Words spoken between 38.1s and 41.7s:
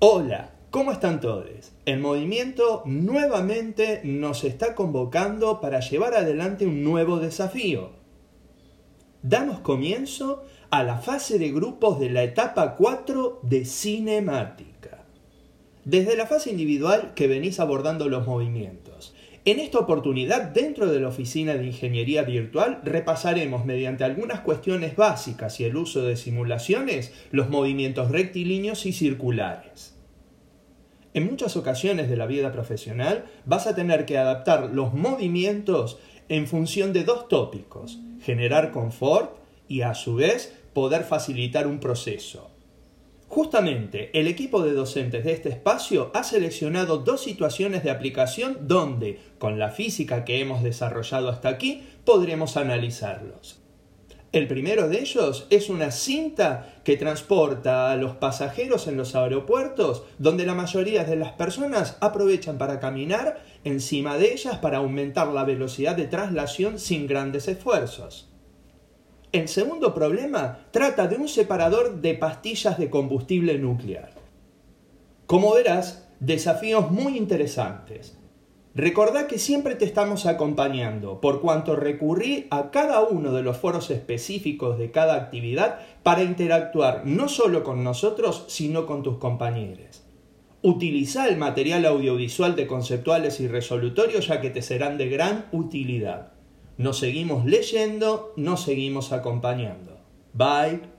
generar confort y a su vez poder facilitar